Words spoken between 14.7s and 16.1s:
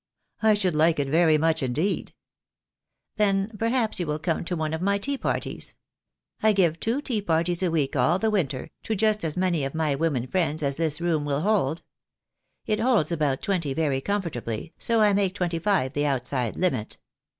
so I make twenty five the